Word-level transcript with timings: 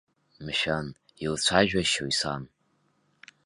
Мшәан, 0.45 0.87
илцәажәашьои 1.23 2.09
сан? 2.19 2.43